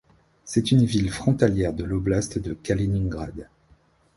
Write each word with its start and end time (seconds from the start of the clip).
C'est 0.45 0.71
une 0.71 0.83
ville 0.83 1.11
frontalière 1.11 1.73
de 1.73 1.83
l'Oblast 1.83 2.39
de 2.39 2.55
Kaliningrad. 2.55 3.47